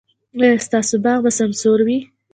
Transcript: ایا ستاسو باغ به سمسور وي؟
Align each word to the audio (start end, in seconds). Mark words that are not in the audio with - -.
ایا 0.39 0.49
ستاسو 0.67 0.95
باغ 1.03 1.19
به 1.25 1.31
سمسور 1.39 1.79
وي؟ 1.87 1.99